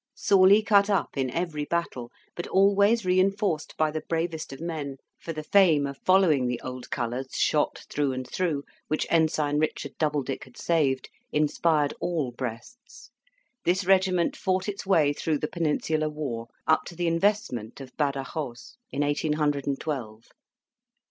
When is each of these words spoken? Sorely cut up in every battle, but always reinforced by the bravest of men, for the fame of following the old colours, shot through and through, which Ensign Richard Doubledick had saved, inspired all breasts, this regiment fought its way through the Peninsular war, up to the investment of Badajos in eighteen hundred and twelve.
Sorely 0.15 0.63
cut 0.63 0.89
up 0.89 1.15
in 1.15 1.29
every 1.29 1.63
battle, 1.63 2.09
but 2.35 2.47
always 2.47 3.05
reinforced 3.05 3.77
by 3.77 3.91
the 3.91 4.01
bravest 4.09 4.51
of 4.51 4.59
men, 4.59 4.97
for 5.19 5.31
the 5.31 5.43
fame 5.43 5.85
of 5.85 5.99
following 6.03 6.47
the 6.47 6.59
old 6.63 6.89
colours, 6.89 7.35
shot 7.35 7.85
through 7.87 8.11
and 8.11 8.27
through, 8.27 8.63
which 8.87 9.05
Ensign 9.11 9.59
Richard 9.59 9.95
Doubledick 9.99 10.45
had 10.45 10.57
saved, 10.57 11.07
inspired 11.31 11.93
all 12.01 12.31
breasts, 12.31 13.11
this 13.63 13.85
regiment 13.85 14.35
fought 14.35 14.67
its 14.67 14.87
way 14.87 15.13
through 15.13 15.37
the 15.37 15.47
Peninsular 15.47 16.09
war, 16.09 16.47
up 16.65 16.81
to 16.85 16.95
the 16.95 17.05
investment 17.05 17.79
of 17.79 17.95
Badajos 17.95 18.77
in 18.89 19.03
eighteen 19.03 19.33
hundred 19.33 19.67
and 19.67 19.79
twelve. 19.79 20.29